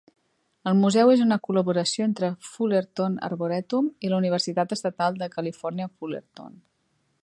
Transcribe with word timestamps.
El 0.69 0.77
museu 0.77 1.11
és 1.15 1.21
una 1.25 1.37
col·laboració 1.47 2.07
entre 2.11 2.31
Fullerton 2.47 3.19
Arboretum 3.29 3.93
i 4.07 4.13
la 4.15 4.21
Universitat 4.25 4.77
Estatal 4.79 5.23
de 5.25 5.33
Califòrnia 5.39 5.91
Fullerton. 5.97 6.63